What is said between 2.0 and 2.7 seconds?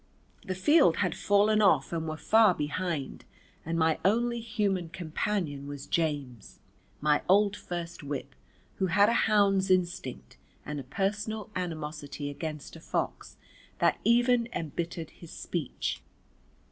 were far